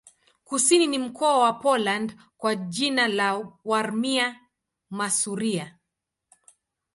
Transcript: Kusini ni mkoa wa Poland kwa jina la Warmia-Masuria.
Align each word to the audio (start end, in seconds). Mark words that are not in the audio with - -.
Kusini 0.43 0.87
ni 0.87 0.97
mkoa 0.99 1.39
wa 1.39 1.53
Poland 1.53 2.17
kwa 2.37 2.55
jina 2.55 3.07
la 3.07 3.37
Warmia-Masuria. 3.65 5.77